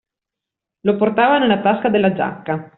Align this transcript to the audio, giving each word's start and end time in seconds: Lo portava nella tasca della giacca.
Lo 0.81 0.95
portava 0.95 1.37
nella 1.37 1.61
tasca 1.61 1.89
della 1.89 2.11
giacca. 2.13 2.69